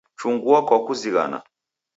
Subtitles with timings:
[0.19, 1.39] Chungua kwa kuzighana.